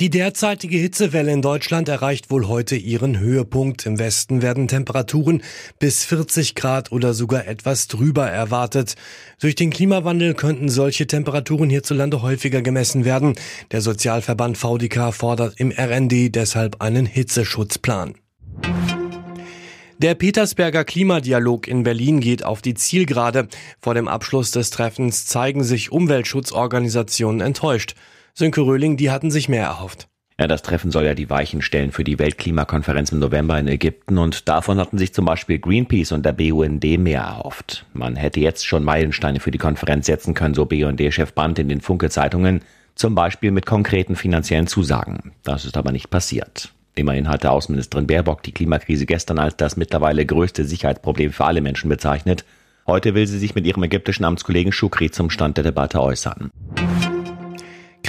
Die 0.00 0.08
derzeitige 0.08 0.78
Hitzewelle 0.78 1.30
in 1.30 1.42
Deutschland 1.42 1.86
erreicht 1.90 2.30
wohl 2.30 2.48
heute 2.48 2.74
ihren 2.74 3.18
Höhepunkt. 3.18 3.84
Im 3.84 3.98
Westen 3.98 4.40
werden 4.40 4.66
Temperaturen 4.66 5.42
bis 5.78 6.06
40 6.06 6.54
Grad 6.54 6.90
oder 6.90 7.12
sogar 7.12 7.46
etwas 7.46 7.86
drüber 7.86 8.26
erwartet. 8.26 8.94
Durch 9.42 9.56
den 9.56 9.68
Klimawandel 9.68 10.32
könnten 10.32 10.70
solche 10.70 11.06
Temperaturen 11.06 11.68
hierzulande 11.68 12.22
häufiger 12.22 12.62
gemessen 12.62 13.04
werden. 13.04 13.34
Der 13.72 13.82
Sozialverband 13.82 14.56
VDK 14.56 15.12
fordert 15.12 15.60
im 15.60 15.70
RND 15.70 16.34
deshalb 16.34 16.80
einen 16.80 17.04
Hitzeschutzplan. 17.04 18.14
Der 19.98 20.14
Petersberger 20.14 20.84
Klimadialog 20.84 21.68
in 21.68 21.82
Berlin 21.82 22.20
geht 22.20 22.42
auf 22.42 22.62
die 22.62 22.72
Zielgerade. 22.72 23.48
Vor 23.82 23.92
dem 23.92 24.08
Abschluss 24.08 24.50
des 24.50 24.70
Treffens 24.70 25.26
zeigen 25.26 25.62
sich 25.62 25.92
Umweltschutzorganisationen 25.92 27.42
enttäuscht. 27.42 27.96
Sönke 28.34 28.62
Röhling, 28.62 28.96
die 28.96 29.10
hatten 29.10 29.30
sich 29.30 29.48
mehr 29.48 29.64
erhofft. 29.64 30.08
Ja, 30.40 30.46
das 30.46 30.62
Treffen 30.62 30.90
soll 30.90 31.04
ja 31.04 31.14
die 31.14 31.28
Weichen 31.28 31.60
stellen 31.60 31.92
für 31.92 32.02
die 32.02 32.18
Weltklimakonferenz 32.18 33.12
im 33.12 33.18
November 33.18 33.58
in 33.58 33.68
Ägypten 33.68 34.16
und 34.16 34.48
davon 34.48 34.78
hatten 34.78 34.96
sich 34.96 35.12
zum 35.12 35.26
Beispiel 35.26 35.58
Greenpeace 35.58 36.12
und 36.12 36.24
der 36.24 36.32
BUND 36.32 36.82
mehr 36.98 37.20
erhofft. 37.20 37.84
Man 37.92 38.16
hätte 38.16 38.40
jetzt 38.40 38.66
schon 38.66 38.82
Meilensteine 38.82 39.40
für 39.40 39.50
die 39.50 39.58
Konferenz 39.58 40.06
setzen 40.06 40.32
können, 40.32 40.54
so 40.54 40.64
BUND-Chef 40.64 41.34
Brandt 41.34 41.58
in 41.58 41.68
den 41.68 41.82
Funke-Zeitungen, 41.82 42.62
zum 42.94 43.14
Beispiel 43.14 43.50
mit 43.50 43.66
konkreten 43.66 44.16
finanziellen 44.16 44.66
Zusagen. 44.66 45.32
Das 45.42 45.66
ist 45.66 45.76
aber 45.76 45.92
nicht 45.92 46.08
passiert. 46.08 46.72
Immerhin 46.94 47.28
hatte 47.28 47.50
Außenministerin 47.50 48.06
Baerbock 48.06 48.42
die 48.42 48.52
Klimakrise 48.52 49.04
gestern 49.04 49.38
als 49.38 49.56
das 49.56 49.76
mittlerweile 49.76 50.24
größte 50.24 50.64
Sicherheitsproblem 50.64 51.32
für 51.32 51.44
alle 51.44 51.60
Menschen 51.60 51.90
bezeichnet. 51.90 52.46
Heute 52.86 53.14
will 53.14 53.26
sie 53.26 53.38
sich 53.38 53.54
mit 53.54 53.66
ihrem 53.66 53.82
ägyptischen 53.82 54.24
Amtskollegen 54.24 54.72
Shukri 54.72 55.10
zum 55.10 55.30
Stand 55.30 55.58
der 55.58 55.64
Debatte 55.64 56.00
äußern. 56.00 56.50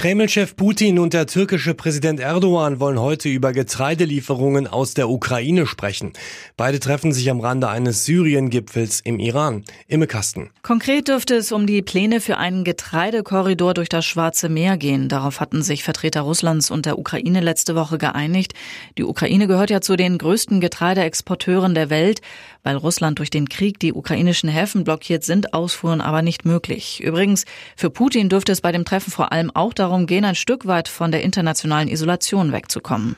Kreml-Chef 0.02 0.56
Putin 0.56 0.98
und 0.98 1.12
der 1.12 1.28
türkische 1.28 1.74
Präsident 1.74 2.18
Erdogan 2.18 2.80
wollen 2.80 2.98
heute 2.98 3.28
über 3.28 3.52
Getreidelieferungen 3.52 4.66
aus 4.66 4.94
der 4.94 5.08
Ukraine 5.08 5.64
sprechen. 5.64 6.12
Beide 6.56 6.80
treffen 6.80 7.12
sich 7.12 7.30
am 7.30 7.38
Rande 7.38 7.68
eines 7.68 8.04
Syrien-Gipfels 8.04 8.98
im 9.04 9.20
Iran. 9.20 9.62
Imme 9.86 10.08
Kasten. 10.08 10.50
Konkret 10.62 11.06
dürfte 11.06 11.36
es 11.36 11.52
um 11.52 11.68
die 11.68 11.82
Pläne 11.82 12.20
für 12.20 12.36
einen 12.38 12.64
Getreidekorridor 12.64 13.74
durch 13.74 13.88
das 13.88 14.04
Schwarze 14.04 14.48
Meer 14.48 14.76
gehen. 14.76 15.08
Darauf 15.08 15.38
hatten 15.38 15.62
sich 15.62 15.84
Vertreter 15.84 16.22
Russlands 16.22 16.72
und 16.72 16.84
der 16.84 16.98
Ukraine 16.98 17.38
letzte 17.40 17.76
Woche 17.76 17.96
geeinigt. 17.96 18.54
Die 18.98 19.04
Ukraine 19.04 19.46
gehört 19.46 19.70
ja 19.70 19.80
zu 19.80 19.94
den 19.94 20.18
größten 20.18 20.60
Getreideexporteuren 20.60 21.76
der 21.76 21.90
Welt. 21.90 22.22
Weil 22.64 22.76
Russland 22.76 23.18
durch 23.18 23.30
den 23.30 23.48
Krieg 23.48 23.80
die 23.80 23.92
ukrainischen 23.92 24.48
Häfen 24.48 24.84
blockiert, 24.84 25.24
sind 25.24 25.52
Ausfuhren 25.52 26.00
aber 26.00 26.22
nicht 26.22 26.44
möglich. 26.44 27.02
Übrigens, 27.02 27.44
für 27.76 27.90
Putin 27.90 28.28
dürfte 28.28 28.52
es 28.52 28.60
bei 28.60 28.70
dem 28.70 28.84
Treffen 28.84 29.10
vor 29.10 29.32
allem 29.32 29.50
auch 29.52 29.74
darum 29.92 30.06
gehen, 30.06 30.24
ein 30.24 30.34
Stück 30.34 30.66
weit 30.66 30.88
von 30.88 31.12
der 31.12 31.22
internationalen 31.22 31.88
Isolation 31.88 32.50
wegzukommen. 32.50 33.16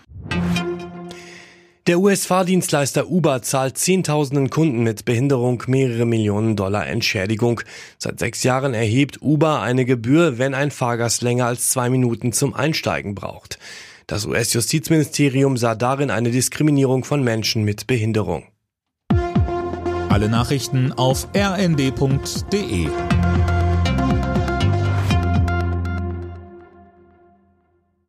Der 1.86 2.00
US-Fahrdienstleister 2.00 3.08
Uber 3.08 3.42
zahlt 3.42 3.78
Zehntausenden 3.78 4.50
Kunden 4.50 4.82
mit 4.82 5.04
Behinderung 5.04 5.62
mehrere 5.66 6.04
Millionen 6.06 6.56
Dollar 6.56 6.86
Entschädigung. 6.86 7.60
Seit 7.98 8.18
sechs 8.18 8.42
Jahren 8.42 8.74
erhebt 8.74 9.22
Uber 9.22 9.60
eine 9.60 9.84
Gebühr, 9.84 10.38
wenn 10.38 10.54
ein 10.54 10.70
Fahrgast 10.70 11.22
länger 11.22 11.46
als 11.46 11.70
zwei 11.70 11.90
Minuten 11.90 12.32
zum 12.32 12.54
Einsteigen 12.54 13.14
braucht. 13.14 13.58
Das 14.06 14.26
US-Justizministerium 14.26 15.56
sah 15.56 15.74
darin 15.74 16.10
eine 16.10 16.30
Diskriminierung 16.30 17.04
von 17.04 17.22
Menschen 17.22 17.64
mit 17.64 17.86
Behinderung. 17.86 18.44
Alle 20.08 20.28
Nachrichten 20.28 20.92
auf 20.92 21.28
rnd.de 21.36 22.88